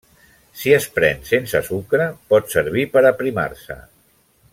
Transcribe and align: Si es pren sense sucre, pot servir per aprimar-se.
Si 0.61 0.71
es 0.77 0.87
pren 0.95 1.19
sense 1.31 1.61
sucre, 1.69 2.07
pot 2.33 2.49
servir 2.57 2.87
per 2.97 3.05
aprimar-se. 3.11 3.79